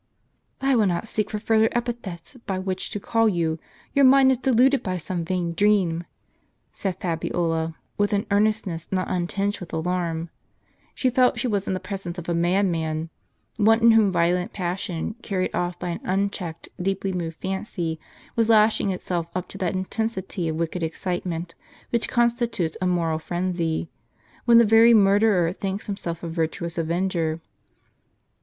[0.61, 3.59] "I will not seek for further epithets by which to call you;
[3.93, 6.05] your mind is deluded by some vain dream,"
[6.73, 10.31] said Fabiola, with an earnestness not untinged with alarm.
[10.95, 13.11] She felt she was in the presence of a madman,
[13.57, 17.99] one in whom violent passion, car ried off by an unchecked, deeply moved fancy,
[18.35, 21.53] was lashing itself up to that intensity of wicked excitement,
[21.91, 23.87] which con stitutes a moral frenzy,—
[24.45, 27.39] when the very murderer thinks himself a virtuous avenger.